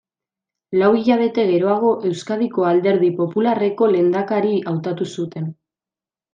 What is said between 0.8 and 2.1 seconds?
hilabete geroago,